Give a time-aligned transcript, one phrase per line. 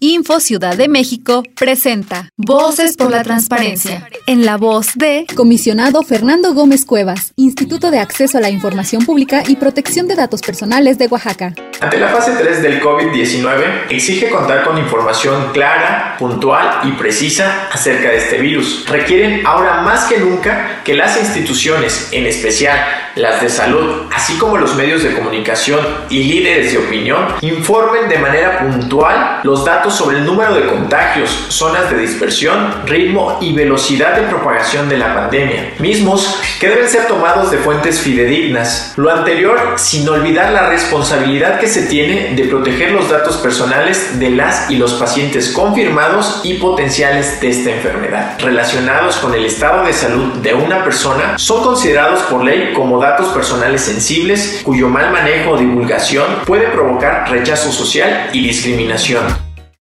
[0.00, 4.08] Info Ciudad de México presenta Voces por la Transparencia.
[4.26, 9.42] En la voz de Comisionado Fernando Gómez Cuevas, Instituto de Acceso a la Información Pública
[9.48, 11.52] y Protección de Datos Personales de Oaxaca.
[11.80, 18.10] Ante la fase 3 del COVID-19, exige contar con información clara, puntual y precisa acerca
[18.10, 18.84] de este virus.
[18.88, 22.76] Requieren ahora más que nunca que las instituciones, en especial
[23.14, 25.78] las de salud, así como los medios de comunicación
[26.08, 31.46] y líderes de opinión, informen de manera puntual los datos sobre el número de contagios,
[31.48, 37.06] zonas de dispersión, ritmo y velocidad de propagación de la pandemia, mismos que deben ser
[37.06, 38.94] tomados de fuentes fidedignas.
[38.96, 44.30] Lo anterior sin olvidar la responsabilidad que se tiene de proteger los datos personales de
[44.30, 49.92] las y los pacientes confirmados y potenciales de esta enfermedad, relacionados con el estado de
[49.92, 55.50] salud de una persona, son considerados por ley como datos personales sensibles cuyo mal manejo
[55.50, 59.47] o divulgación puede provocar rechazo social y discriminación.